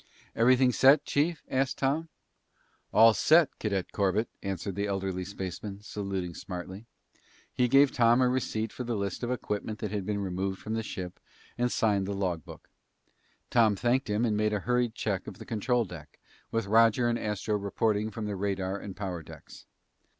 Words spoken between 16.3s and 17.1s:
with Roger